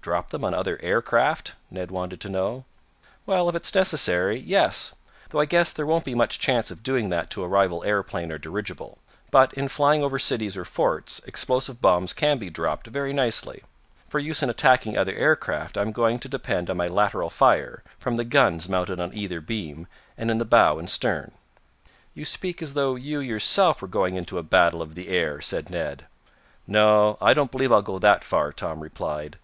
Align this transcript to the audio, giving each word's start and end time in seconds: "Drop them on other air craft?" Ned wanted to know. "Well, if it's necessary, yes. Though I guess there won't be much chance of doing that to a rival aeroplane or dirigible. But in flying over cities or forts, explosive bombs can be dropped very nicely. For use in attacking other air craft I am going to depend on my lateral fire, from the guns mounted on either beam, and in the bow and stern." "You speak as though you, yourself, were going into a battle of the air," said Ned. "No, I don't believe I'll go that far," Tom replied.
"Drop 0.00 0.30
them 0.30 0.46
on 0.46 0.54
other 0.54 0.80
air 0.82 1.02
craft?" 1.02 1.52
Ned 1.70 1.90
wanted 1.90 2.22
to 2.22 2.30
know. 2.30 2.64
"Well, 3.26 3.50
if 3.50 3.54
it's 3.54 3.74
necessary, 3.74 4.40
yes. 4.40 4.94
Though 5.28 5.40
I 5.40 5.44
guess 5.44 5.72
there 5.74 5.84
won't 5.84 6.06
be 6.06 6.14
much 6.14 6.38
chance 6.38 6.70
of 6.70 6.82
doing 6.82 7.10
that 7.10 7.28
to 7.32 7.42
a 7.44 7.48
rival 7.48 7.84
aeroplane 7.84 8.32
or 8.32 8.38
dirigible. 8.38 8.96
But 9.30 9.52
in 9.52 9.68
flying 9.68 10.02
over 10.02 10.18
cities 10.18 10.56
or 10.56 10.64
forts, 10.64 11.20
explosive 11.26 11.82
bombs 11.82 12.14
can 12.14 12.38
be 12.38 12.48
dropped 12.48 12.86
very 12.86 13.12
nicely. 13.12 13.62
For 14.06 14.18
use 14.18 14.42
in 14.42 14.48
attacking 14.48 14.96
other 14.96 15.12
air 15.12 15.36
craft 15.36 15.76
I 15.76 15.82
am 15.82 15.92
going 15.92 16.18
to 16.20 16.30
depend 16.30 16.70
on 16.70 16.78
my 16.78 16.88
lateral 16.88 17.28
fire, 17.28 17.82
from 17.98 18.16
the 18.16 18.24
guns 18.24 18.70
mounted 18.70 18.98
on 18.98 19.12
either 19.12 19.42
beam, 19.42 19.86
and 20.16 20.30
in 20.30 20.38
the 20.38 20.46
bow 20.46 20.78
and 20.78 20.88
stern." 20.88 21.32
"You 22.14 22.24
speak 22.24 22.62
as 22.62 22.72
though 22.72 22.94
you, 22.96 23.20
yourself, 23.20 23.82
were 23.82 23.88
going 23.88 24.16
into 24.16 24.38
a 24.38 24.42
battle 24.42 24.80
of 24.80 24.94
the 24.94 25.08
air," 25.08 25.42
said 25.42 25.68
Ned. 25.68 26.06
"No, 26.66 27.18
I 27.20 27.34
don't 27.34 27.50
believe 27.52 27.70
I'll 27.70 27.82
go 27.82 27.98
that 27.98 28.24
far," 28.24 28.50
Tom 28.50 28.80
replied. 28.80 29.36